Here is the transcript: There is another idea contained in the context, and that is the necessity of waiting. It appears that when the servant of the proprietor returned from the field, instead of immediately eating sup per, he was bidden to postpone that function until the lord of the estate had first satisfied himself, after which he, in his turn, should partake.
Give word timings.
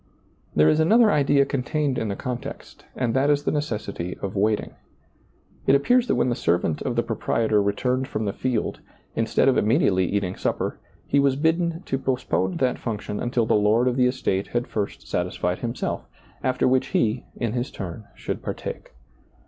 There 0.55 0.67
is 0.67 0.79
another 0.79 1.11
idea 1.11 1.45
contained 1.45 1.99
in 1.99 2.07
the 2.07 2.15
context, 2.15 2.85
and 2.95 3.13
that 3.13 3.29
is 3.29 3.43
the 3.43 3.51
necessity 3.51 4.17
of 4.19 4.35
waiting. 4.35 4.73
It 5.67 5.75
appears 5.75 6.07
that 6.07 6.15
when 6.15 6.29
the 6.29 6.33
servant 6.35 6.81
of 6.81 6.95
the 6.95 7.03
proprietor 7.03 7.61
returned 7.61 8.07
from 8.07 8.25
the 8.25 8.33
field, 8.33 8.79
instead 9.15 9.47
of 9.47 9.59
immediately 9.59 10.07
eating 10.07 10.35
sup 10.37 10.57
per, 10.57 10.79
he 11.05 11.19
was 11.19 11.35
bidden 11.35 11.83
to 11.85 11.99
postpone 11.99 12.57
that 12.57 12.79
function 12.79 13.19
until 13.19 13.45
the 13.45 13.53
lord 13.53 13.87
of 13.87 13.95
the 13.95 14.07
estate 14.07 14.47
had 14.47 14.65
first 14.65 15.07
satisfied 15.07 15.59
himself, 15.59 16.07
after 16.43 16.67
which 16.67 16.87
he, 16.87 17.25
in 17.35 17.53
his 17.53 17.69
turn, 17.69 18.05
should 18.15 18.41
partake. 18.41 18.93